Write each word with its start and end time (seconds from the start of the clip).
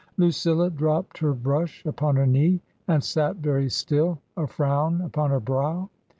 Lucilla 0.17 0.71
dropped 0.71 1.19
her 1.19 1.31
brush 1.31 1.85
upon 1.85 2.15
her 2.15 2.25
knee 2.25 2.59
and 2.87 3.03
sat 3.03 3.35
very 3.35 3.69
still, 3.69 4.17
a 4.35 4.47
frown 4.47 4.99
upon 5.01 5.29
her 5.29 5.39
brow. 5.39 5.89